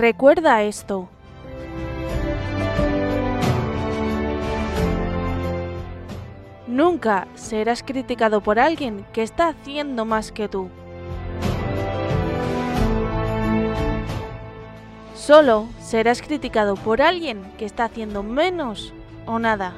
Recuerda 0.00 0.62
esto. 0.62 1.10
Nunca 6.66 7.28
serás 7.34 7.82
criticado 7.82 8.40
por 8.40 8.58
alguien 8.58 9.04
que 9.12 9.22
está 9.22 9.48
haciendo 9.48 10.06
más 10.06 10.32
que 10.32 10.48
tú. 10.48 10.70
Solo 15.14 15.68
serás 15.82 16.22
criticado 16.22 16.76
por 16.76 17.02
alguien 17.02 17.42
que 17.58 17.66
está 17.66 17.84
haciendo 17.84 18.22
menos 18.22 18.94
o 19.26 19.38
nada. 19.38 19.74